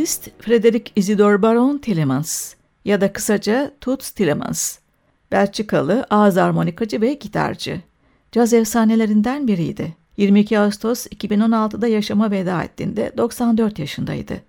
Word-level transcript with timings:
Jean-Baptiste 0.00 0.30
Frederick 0.38 0.92
Isidore 0.96 1.42
Baron 1.42 1.78
Tillemans 1.78 2.54
ya 2.84 3.00
da 3.00 3.12
kısaca 3.12 3.72
Toots 3.80 4.10
Tillemans, 4.10 4.78
Belçikalı 5.32 6.06
ağız 6.10 6.38
armonikacı 6.38 7.00
ve 7.00 7.14
gitarcı. 7.14 7.80
Caz 8.32 8.52
efsanelerinden 8.52 9.48
biriydi. 9.48 9.96
22 10.16 10.58
Ağustos 10.58 11.06
2016'da 11.06 11.86
yaşama 11.86 12.30
veda 12.30 12.62
ettiğinde 12.62 13.12
94 13.16 13.78
yaşındaydı. 13.78 14.40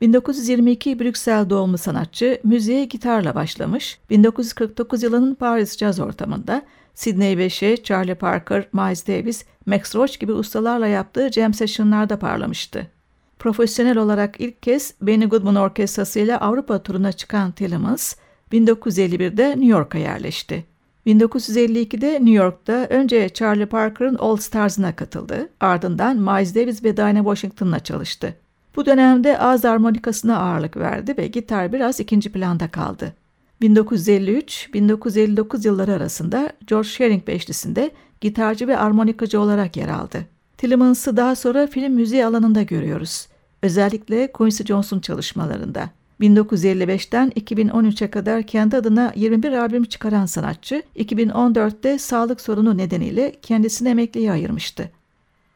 1922 0.00 1.00
Brüksel 1.00 1.50
doğumlu 1.50 1.78
sanatçı 1.78 2.40
müziğe 2.44 2.84
gitarla 2.84 3.34
başlamış, 3.34 3.98
1949 4.10 5.02
yılının 5.02 5.34
Paris 5.34 5.76
caz 5.76 6.00
ortamında 6.00 6.62
Sidney 6.94 7.38
Bechet, 7.38 7.84
Charlie 7.84 8.14
Parker, 8.14 8.68
Miles 8.72 9.06
Davis, 9.06 9.44
Max 9.66 9.94
Roach 9.94 10.20
gibi 10.20 10.32
ustalarla 10.32 10.86
yaptığı 10.86 11.32
jam 11.32 11.54
session'larda 11.54 12.18
parlamıştı. 12.18 12.97
Profesyonel 13.38 13.98
olarak 13.98 14.40
ilk 14.40 14.62
kez 14.62 14.94
Benny 15.02 15.24
Goodman 15.24 15.56
Orkestrası 15.56 16.20
ile 16.20 16.38
Avrupa 16.38 16.82
turuna 16.82 17.12
çıkan 17.12 17.52
Tillemans, 17.52 18.14
1951'de 18.52 19.50
New 19.50 19.66
York'a 19.66 19.98
yerleşti. 19.98 20.64
1952'de 21.06 22.12
New 22.12 22.30
York'ta 22.30 22.72
önce 22.72 23.28
Charlie 23.28 23.66
Parker'ın 23.66 24.14
All 24.14 24.36
Stars'ına 24.36 24.96
katıldı, 24.96 25.48
ardından 25.60 26.16
Miles 26.16 26.54
Davis 26.54 26.84
ve 26.84 26.96
Dinah 26.96 27.18
Washington'la 27.18 27.80
çalıştı. 27.80 28.34
Bu 28.76 28.86
dönemde 28.86 29.38
ağız 29.38 29.64
armonikasına 29.64 30.38
ağırlık 30.38 30.76
verdi 30.76 31.14
ve 31.18 31.26
gitar 31.26 31.72
biraz 31.72 32.00
ikinci 32.00 32.32
planda 32.32 32.68
kaldı. 32.68 33.14
1953-1959 33.62 35.66
yılları 35.66 35.92
arasında 35.92 36.52
George 36.66 36.88
Shearing 36.88 37.26
Beşlisi'nde 37.26 37.90
gitarcı 38.20 38.68
ve 38.68 38.78
armonikacı 38.78 39.40
olarak 39.40 39.76
yer 39.76 39.88
aldı. 39.88 40.26
Tillemans'ı 40.58 41.16
daha 41.16 41.36
sonra 41.36 41.66
film 41.66 41.92
müziği 41.92 42.26
alanında 42.26 42.62
görüyoruz. 42.62 43.28
Özellikle 43.62 44.32
Quincy 44.32 44.62
Jones'un 44.62 45.00
çalışmalarında. 45.00 45.90
1955'ten 46.20 47.30
2013'e 47.30 48.10
kadar 48.10 48.42
kendi 48.42 48.76
adına 48.76 49.12
21 49.16 49.52
albüm 49.52 49.84
çıkaran 49.84 50.26
sanatçı, 50.26 50.82
2014'te 50.96 51.98
sağlık 51.98 52.40
sorunu 52.40 52.76
nedeniyle 52.76 53.34
kendisini 53.42 53.88
emekliye 53.88 54.32
ayırmıştı. 54.32 54.90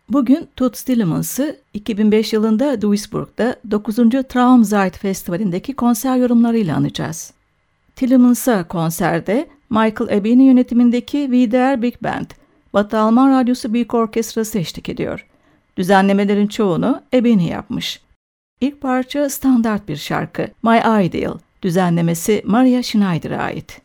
Bugün 0.08 0.48
Toots 0.56 0.82
Tillemans'ı 0.82 1.56
2005 1.74 2.32
yılında 2.32 2.82
Duisburg'da 2.82 3.56
9. 3.70 3.96
Traumzeit 4.28 4.98
Festivali'ndeki 4.98 5.72
konser 5.74 6.16
yorumlarıyla 6.16 6.76
anacağız. 6.76 7.32
Tillemans'a 7.96 8.68
konserde 8.68 9.48
Michael 9.70 10.10
Ebeni 10.10 10.42
yönetimindeki 10.42 11.18
WDR 11.30 11.82
Big 11.82 11.94
Band, 12.02 12.26
Batı 12.74 12.98
Alman 12.98 13.40
Radyosu 13.40 13.72
Büyük 13.72 13.94
Orkestrası 13.94 14.58
eşlik 14.58 14.88
ediyor. 14.88 15.26
Düzenlemelerin 15.76 16.46
çoğunu 16.46 17.02
Ebeni 17.14 17.48
yapmış. 17.48 18.00
İlk 18.60 18.80
parça 18.80 19.30
standart 19.30 19.88
bir 19.88 19.96
şarkı, 19.96 20.48
My 20.62 21.06
Ideal, 21.06 21.38
düzenlemesi 21.62 22.42
Maria 22.46 22.82
Schneider'a 22.82 23.42
ait. 23.42 23.80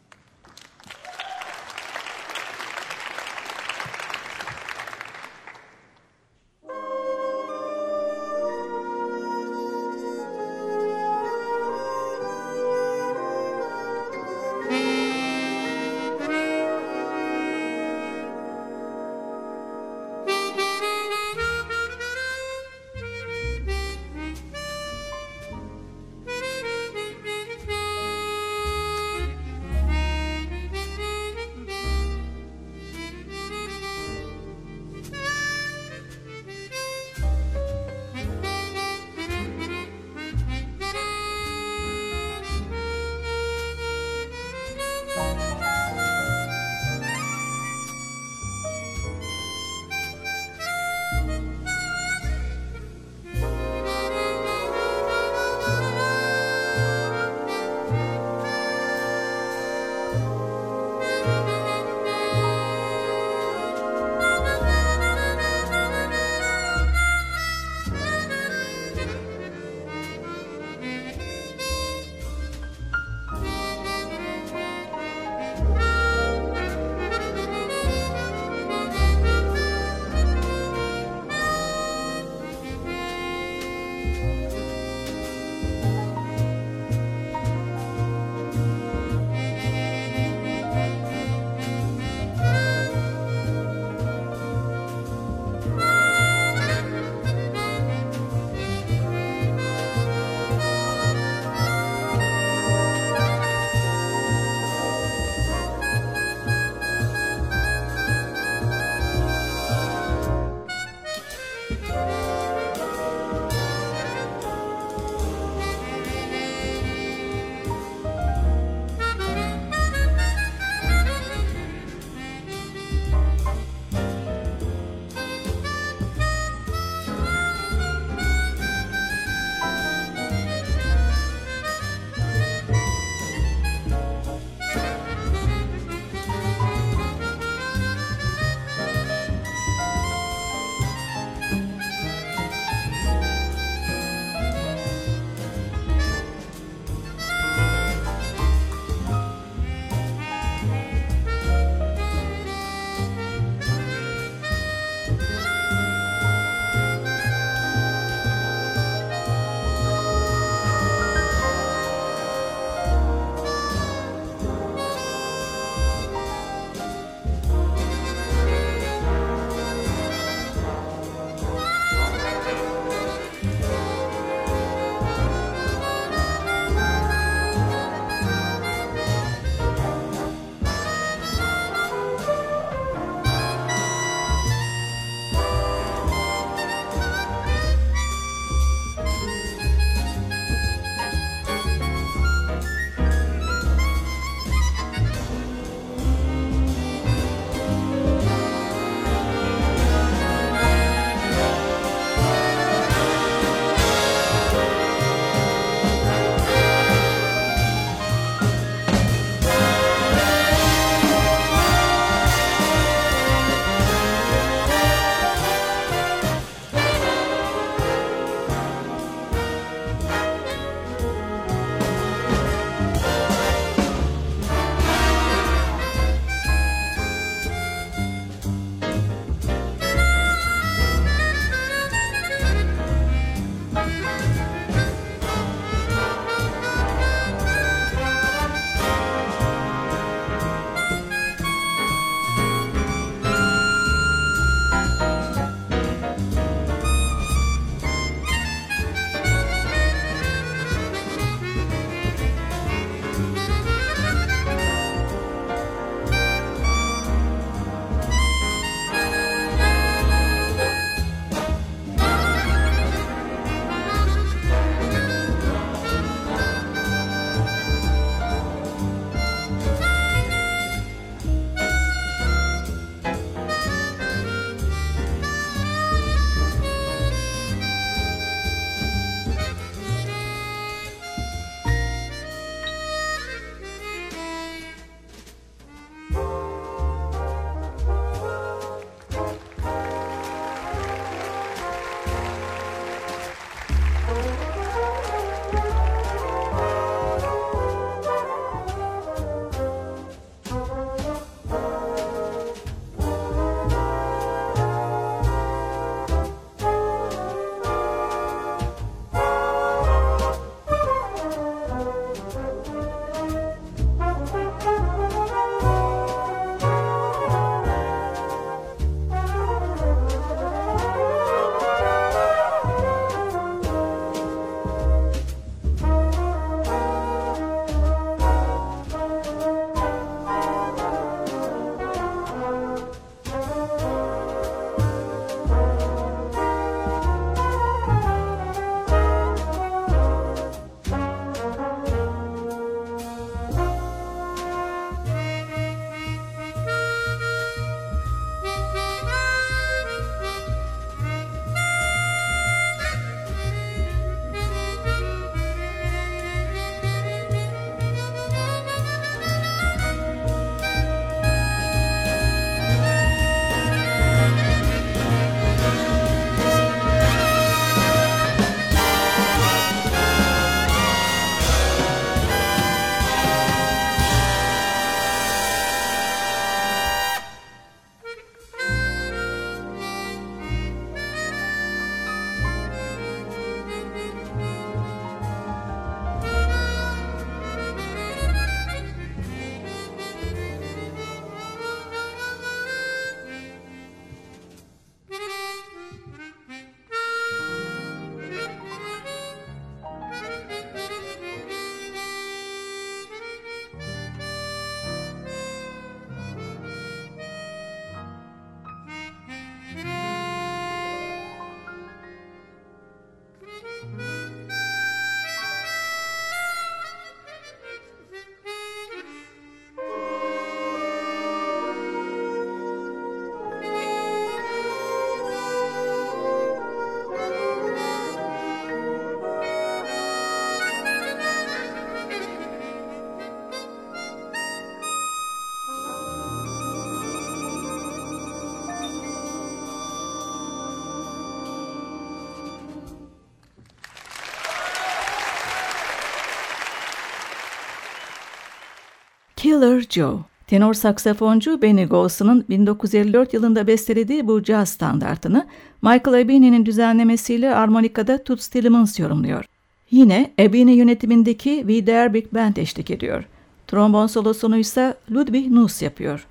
Killer 449.38 449.86
Joe. 449.90 450.20
Tenor 450.48 450.74
saksafoncu 450.74 451.62
Benny 451.62 451.86
Golson'un 451.86 452.46
1954 452.50 453.34
yılında 453.34 453.68
bestelediği 453.68 454.28
bu 454.28 454.44
caz 454.44 454.70
standartını 454.70 455.48
Michael 455.82 456.20
Ebini'nin 456.20 456.66
düzenlemesiyle 456.66 457.56
armonikada 457.56 458.24
Toots 458.24 458.48
Tillemans 458.48 459.00
yorumluyor. 459.00 459.46
Yine 459.92 460.32
Ebini 460.40 460.72
yönetimindeki 460.72 461.64
We 461.68 461.88
Dare 461.88 462.14
Big 462.14 462.34
Band 462.34 462.58
eşlik 462.58 462.92
ediyor. 462.92 463.24
Trombon 463.68 464.08
solosunu 464.08 464.58
ise 464.58 464.98
Ludwig 465.12 465.52
Nuss 465.52 465.82
yapıyor. 465.82 466.28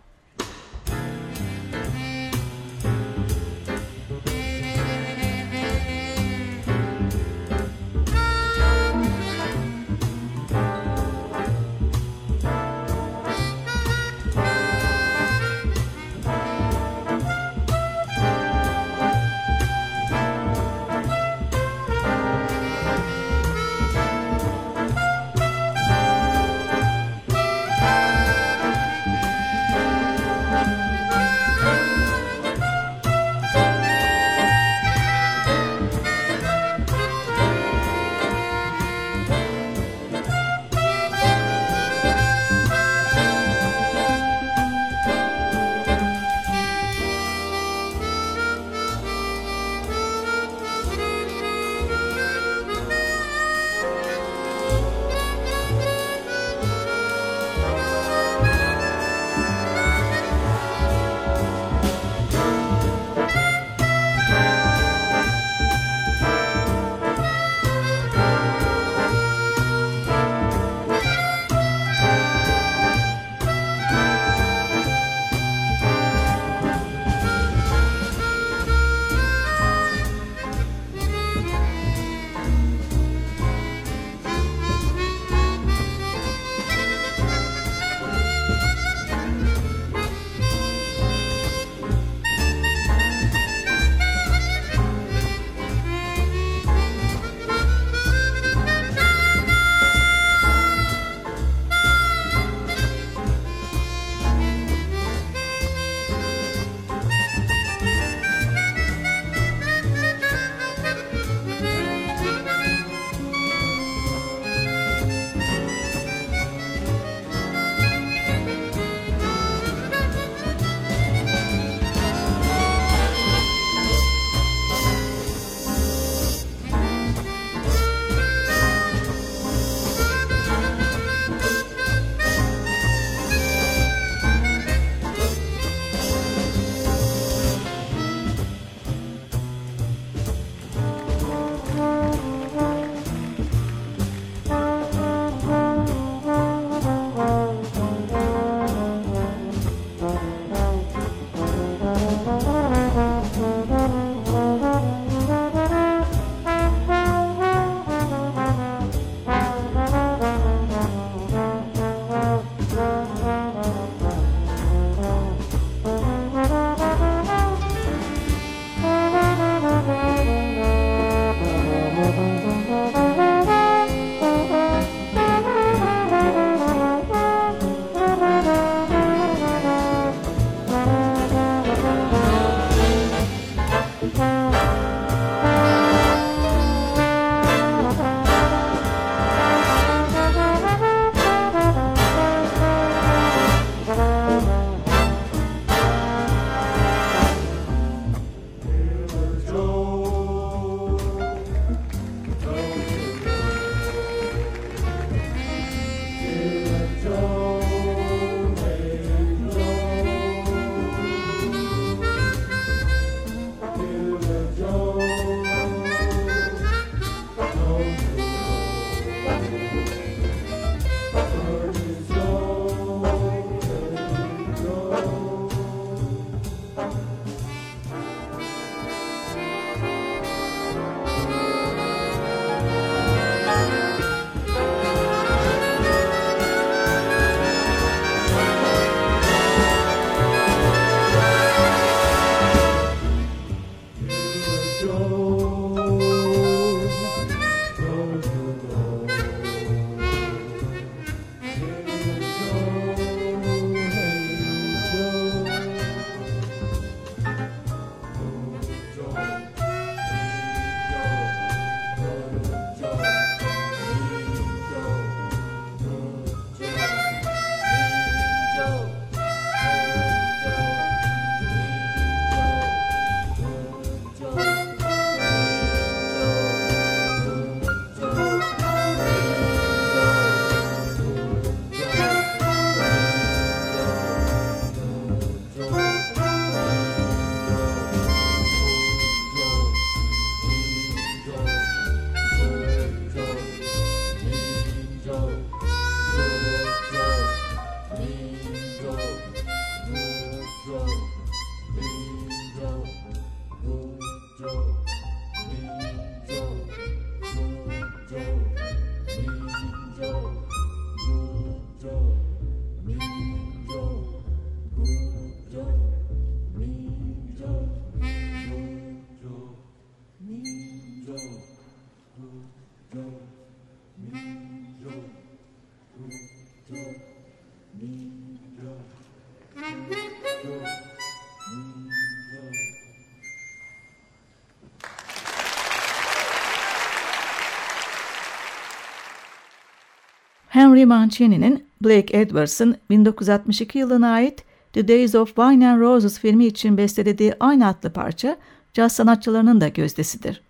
Henry 340.57 340.85
Mancini'nin 340.87 341.65
Blake 341.81 342.19
Edwards'ın 342.19 342.77
1962 342.91 343.79
yılına 343.79 344.13
ait 344.13 344.45
The 344.73 344.89
Days 344.89 345.15
of 345.15 345.29
Wine 345.29 345.69
and 345.69 345.81
Roses 345.81 346.19
filmi 346.19 346.47
için 346.47 346.77
bestelediği 346.77 347.35
aynı 347.41 347.67
adlı 347.67 347.93
parça 347.93 348.37
caz 348.73 348.93
sanatçılarının 348.93 349.61
da 349.61 349.69
gözdesidir. 349.69 350.41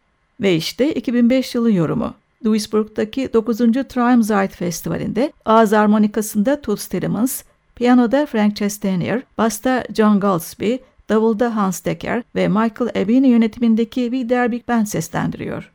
Ve 0.40 0.56
işte 0.56 0.94
2005 0.94 1.54
yılı 1.54 1.72
yorumu. 1.72 2.14
Duisburg'daki 2.44 3.32
9. 3.32 3.58
Traumzeit 3.88 4.56
Festivali'nde 4.56 5.32
ağız 5.44 5.72
armonikasında 5.72 6.60
Toots 6.60 6.86
Tillemans, 6.86 7.42
piyanoda 7.75 8.26
Frank 8.26 8.56
Chestanier, 8.56 9.22
basta 9.38 9.84
John 9.94 10.20
Goldsby, 10.20 10.75
davulda 11.08 11.56
Hans 11.56 11.84
Decker 11.84 12.22
ve 12.34 12.48
Michael 12.48 12.90
Ebini 12.96 13.28
yönetimindeki 13.28 14.02
Wider 14.02 14.52
Big 14.52 14.68
Band 14.68 14.86
seslendiriyor. 14.86 15.72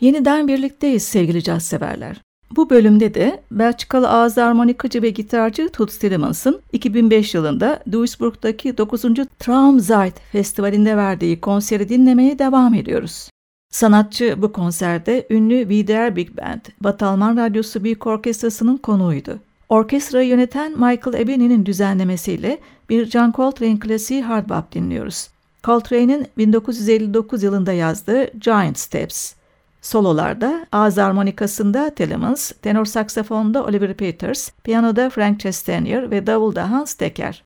Yeniden 0.00 0.48
birlikteyiz 0.48 1.02
sevgili 1.02 1.42
caz 1.42 1.62
severler. 1.62 2.22
Bu 2.56 2.70
bölümde 2.70 3.14
de 3.14 3.42
Belçikalı 3.50 4.08
ağız 4.08 4.36
harmonikacı 4.36 5.02
ve 5.02 5.10
gitarcı 5.10 5.68
Toots 5.68 5.98
Tillemans'ın 5.98 6.60
2005 6.72 7.34
yılında 7.34 7.82
Duisburg'daki 7.92 8.78
9. 8.78 9.02
Traumzeit 9.38 10.14
Festivali'nde 10.32 10.96
verdiği 10.96 11.40
konseri 11.40 11.88
dinlemeye 11.88 12.38
devam 12.38 12.74
ediyoruz. 12.74 13.30
Sanatçı 13.70 14.42
bu 14.42 14.52
konserde 14.52 15.26
ünlü 15.30 15.68
VDR 15.68 16.16
Big 16.16 16.36
Band, 16.36 16.60
Batı 16.80 17.06
Alman 17.06 17.36
Radyosu 17.36 17.84
Büyük 17.84 18.06
Orkestrası'nın 18.06 18.76
konuğuydu. 18.76 19.38
Orkestrayı 19.68 20.28
yöneten 20.28 20.72
Michael 20.72 21.14
Ebeni'nin 21.14 21.66
düzenlemesiyle 21.66 22.58
bir 22.90 23.06
John 23.06 23.32
Coltrane 23.36 23.78
klasiği 23.78 24.22
hard 24.22 24.48
bop 24.48 24.72
dinliyoruz. 24.72 25.28
Coltrane'in 25.64 26.26
1959 26.38 27.42
yılında 27.42 27.72
yazdığı 27.72 28.30
Giant 28.38 28.78
Steps. 28.78 29.34
Sololarda 29.86 30.66
ağız 30.72 30.96
harmonikasında 30.96 31.94
Telemans, 31.94 32.50
tenor 32.50 32.84
saksafonda 32.84 33.64
Oliver 33.64 33.94
Peters, 33.94 34.50
piyanoda 34.64 35.10
Frank 35.10 35.40
Chestanier 35.40 36.10
ve 36.10 36.26
davulda 36.26 36.70
Hans 36.70 37.00
Decker. 37.00 37.44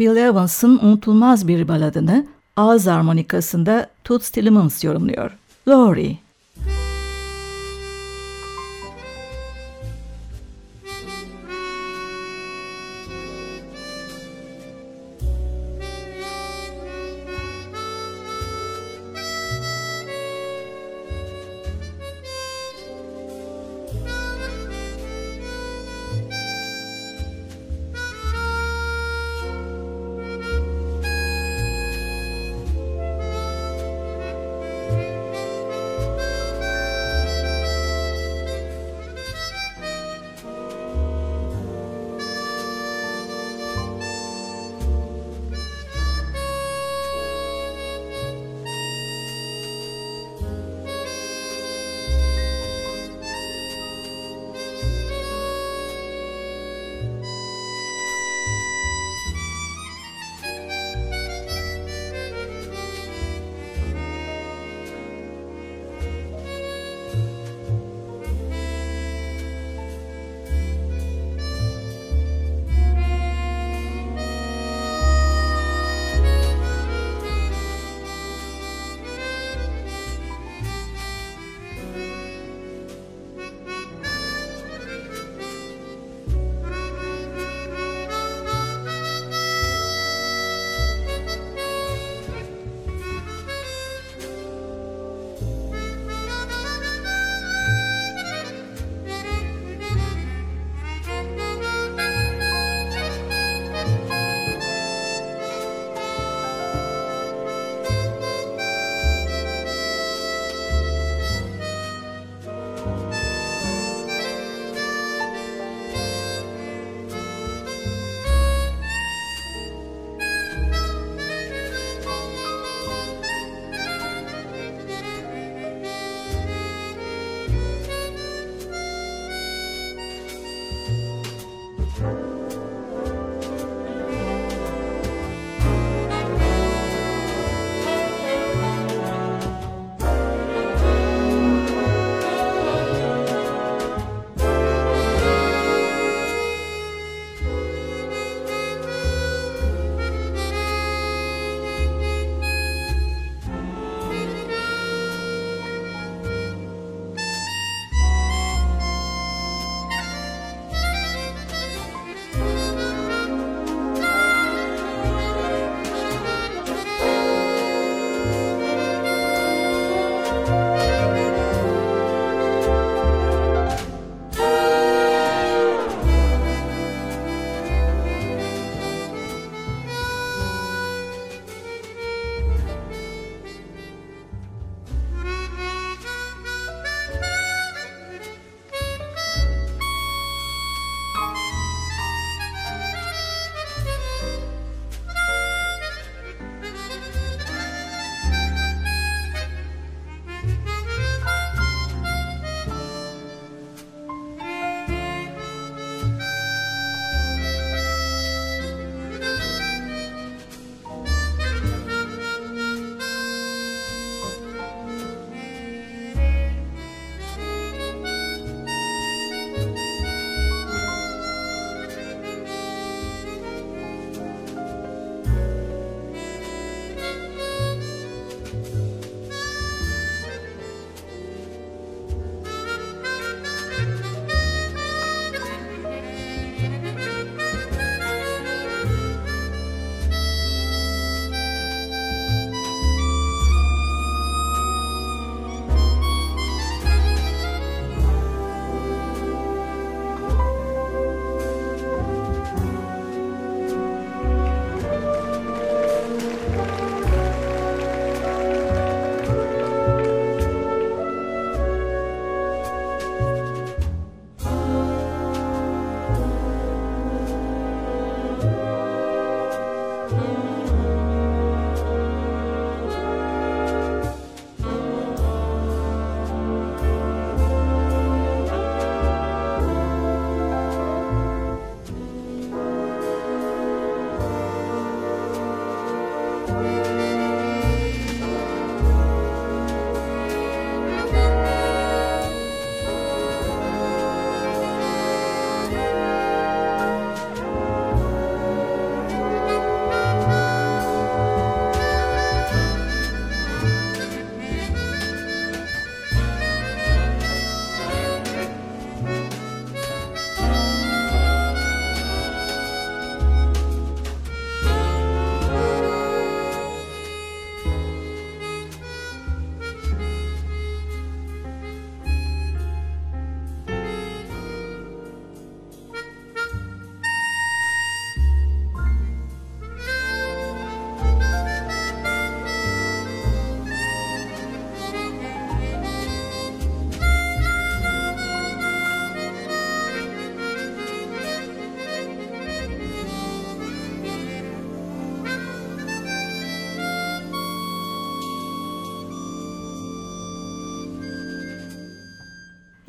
Bill 0.00 0.16
Evans'ın 0.16 0.78
unutulmaz 0.82 1.48
bir 1.48 1.68
baladını 1.68 2.26
ağız 2.56 2.88
armonikasında 2.88 3.86
Toots 4.04 4.30
Tillemans 4.30 4.84
yorumluyor. 4.84 5.30
Laurie 5.68 6.16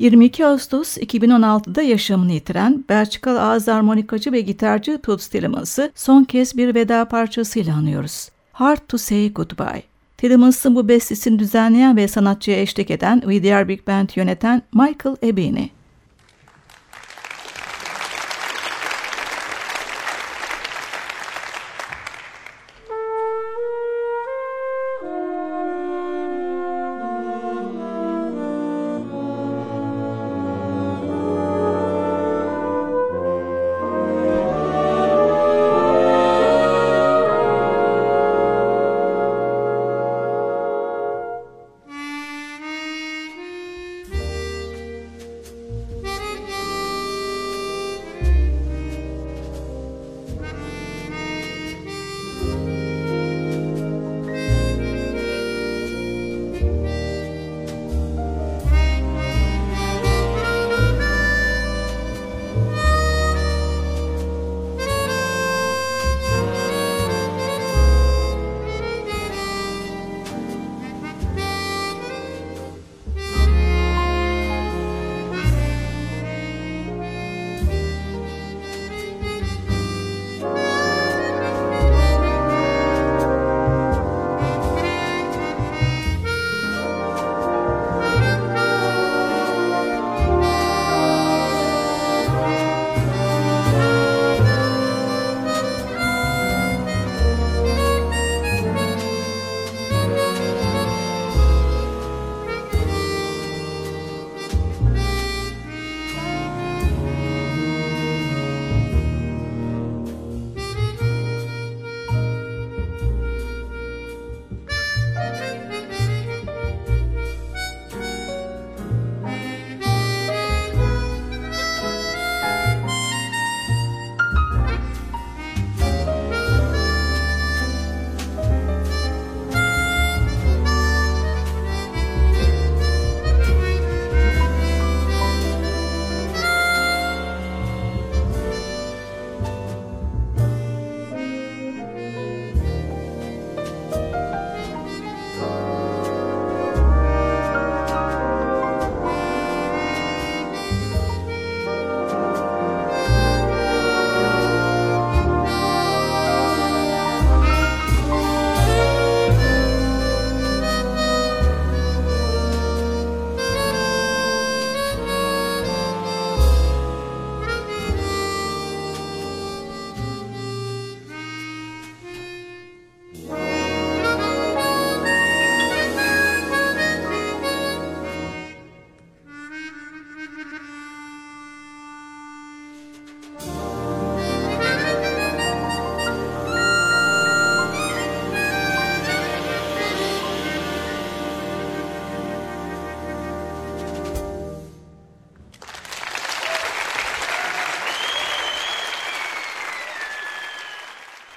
22 0.02 0.46
Ağustos 0.46 0.98
2016'da 0.98 1.82
yaşamını 1.82 2.32
yitiren 2.32 2.84
Belçikalı 2.88 3.42
ağız 3.42 3.68
armonikacı 3.68 4.32
ve 4.32 4.40
gitarcı 4.40 5.00
Toots 5.02 5.26
Tillemans'ı 5.26 5.92
son 5.94 6.24
kez 6.24 6.56
bir 6.56 6.74
veda 6.74 7.04
parçasıyla 7.04 7.76
anıyoruz. 7.76 8.28
Hard 8.52 8.78
to 8.88 8.98
Say 8.98 9.32
Goodbye. 9.32 9.82
Tillemans'ın 10.18 10.74
bu 10.74 10.88
bestesini 10.88 11.38
düzenleyen 11.38 11.96
ve 11.96 12.08
sanatçıya 12.08 12.60
eşlik 12.60 12.90
eden 12.90 13.22
VDR 13.26 13.68
Big 13.68 13.86
Band 13.86 14.08
yöneten 14.16 14.62
Michael 14.74 15.16
Ebini. 15.22 15.70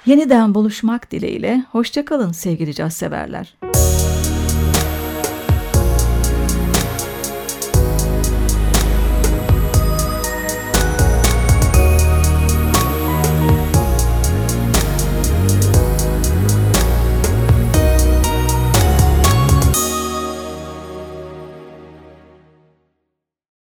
Yeniden 0.06 0.54
buluşmak 0.54 1.10
dileğiyle 1.10 1.64
hoşçakalın 1.72 2.32
sevgili 2.32 2.74
caz 2.74 2.96
severler. 2.96 3.56